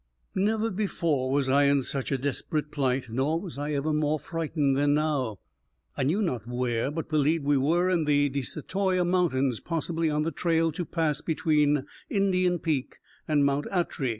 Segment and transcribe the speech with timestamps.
[0.41, 4.75] _Never before was I in such a desperate plight, nor was I ever more frightened
[4.75, 5.37] than now.
[5.95, 10.23] I knew not where, but believed we were in the De Satoyta Mountains, possibly on
[10.23, 12.95] the trail to pass between Indian Peak
[13.27, 13.67] and Mt.
[13.69, 14.09] Atry.